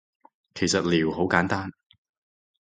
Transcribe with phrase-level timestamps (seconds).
[0.55, 1.71] 其實撩好簡單